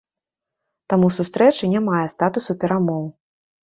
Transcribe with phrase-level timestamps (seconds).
[0.93, 3.03] Таму сустрэча не мае статусу перамоў.